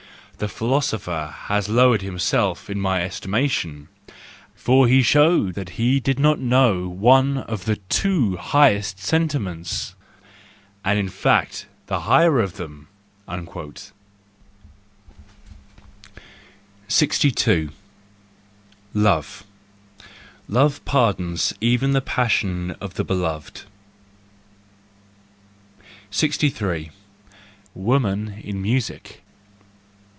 The 0.37 0.47
philosopher 0.47 1.35
has 1.49 1.67
lowered 1.69 2.01
himself 2.01 2.67
in 2.67 2.81
my 2.81 3.03
estimation, 3.03 3.89
for 4.55 4.87
he 4.87 5.03
showed 5.03 5.53
that 5.53 5.69
he 5.77 5.99
did 5.99 6.17
not 6.17 6.39
know 6.39 6.87
one 6.89 7.37
of 7.37 7.65
the 7.65 7.75
two 7.75 8.37
highest 8.37 8.97
sentiments—and 8.97 10.97
in 10.97 11.09
fact 11.09 11.67
the 11.85 11.99
higher 12.09 12.39
of 12.39 12.55
them!" 12.57 12.87
62. 16.87 17.69
Love 18.95 19.43
.—Love 20.47 20.83
pardons 20.85 21.53
even 21.61 21.91
the 21.91 22.01
passion 22.01 22.71
of 22.81 22.95
the 22.95 23.03
beloved. 23.03 23.61
63* 26.11 26.89
Woman 27.75 28.41
in 28.43 28.59
Music 28.59 29.19